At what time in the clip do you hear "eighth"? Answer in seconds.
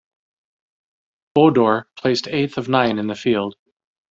2.27-2.57